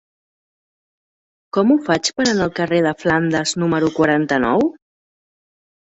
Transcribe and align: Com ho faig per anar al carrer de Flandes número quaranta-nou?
Com 1.57 1.75
ho 1.75 1.77
faig 1.89 2.09
per 2.21 2.27
anar 2.29 2.47
al 2.47 2.55
carrer 2.61 2.81
de 2.89 2.95
Flandes 3.05 3.55
número 3.65 3.93
quaranta-nou? 3.99 4.65